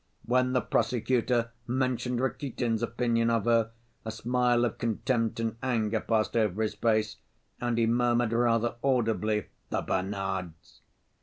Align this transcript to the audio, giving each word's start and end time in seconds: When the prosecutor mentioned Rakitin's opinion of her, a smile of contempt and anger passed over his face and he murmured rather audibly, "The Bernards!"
When 0.25 0.53
the 0.53 0.61
prosecutor 0.61 1.51
mentioned 1.67 2.21
Rakitin's 2.21 2.81
opinion 2.81 3.29
of 3.29 3.45
her, 3.45 3.69
a 4.03 4.09
smile 4.09 4.65
of 4.65 4.79
contempt 4.79 5.39
and 5.39 5.57
anger 5.61 5.99
passed 5.99 6.35
over 6.35 6.63
his 6.63 6.73
face 6.73 7.17
and 7.59 7.77
he 7.77 7.85
murmured 7.85 8.33
rather 8.33 8.77
audibly, 8.83 9.45
"The 9.69 9.81
Bernards!" 9.83 10.81